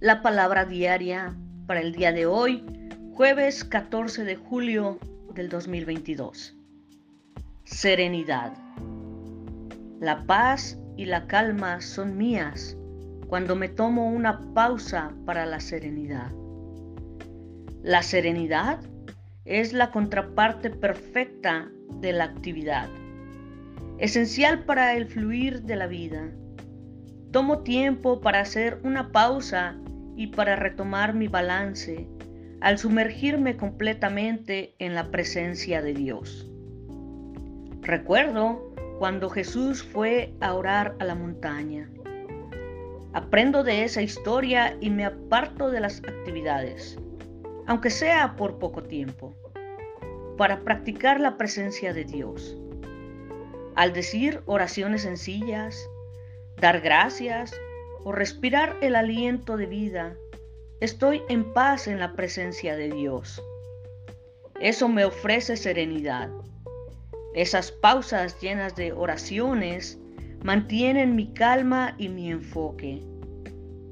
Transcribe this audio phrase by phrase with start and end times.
[0.00, 1.34] La palabra diaria
[1.66, 2.64] para el día de hoy,
[3.14, 5.00] jueves 14 de julio
[5.34, 6.56] del 2022.
[7.64, 8.52] Serenidad.
[9.98, 12.76] La paz y la calma son mías
[13.26, 16.30] cuando me tomo una pausa para la serenidad.
[17.82, 18.78] La serenidad
[19.46, 22.88] es la contraparte perfecta de la actividad,
[23.98, 26.30] esencial para el fluir de la vida.
[27.32, 29.76] Tomo tiempo para hacer una pausa
[30.18, 32.08] y para retomar mi balance
[32.60, 36.50] al sumergirme completamente en la presencia de Dios.
[37.82, 41.88] Recuerdo cuando Jesús fue a orar a la montaña.
[43.12, 46.98] Aprendo de esa historia y me aparto de las actividades,
[47.68, 49.36] aunque sea por poco tiempo,
[50.36, 52.58] para practicar la presencia de Dios.
[53.76, 55.88] Al decir oraciones sencillas,
[56.56, 57.54] dar gracias
[58.08, 60.16] o respirar el aliento de vida,
[60.80, 63.42] estoy en paz en la presencia de Dios.
[64.58, 66.30] Eso me ofrece serenidad.
[67.34, 70.00] Esas pausas llenas de oraciones
[70.42, 73.02] mantienen mi calma y mi enfoque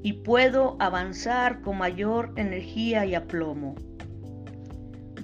[0.01, 3.75] y puedo avanzar con mayor energía y aplomo.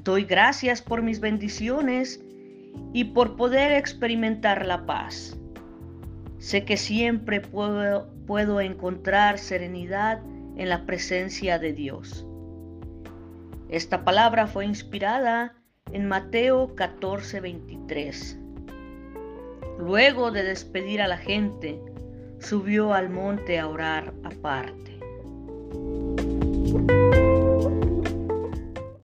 [0.04, 2.24] Doy gracias por mis bendiciones
[2.94, 5.36] y por poder experimentar la paz.
[6.44, 10.22] Sé que siempre puedo, puedo encontrar serenidad
[10.58, 12.28] en la presencia de Dios.
[13.70, 15.56] Esta palabra fue inspirada
[15.94, 18.38] en Mateo 14:23.
[19.80, 21.80] Luego de despedir a la gente,
[22.40, 24.93] subió al monte a orar aparte.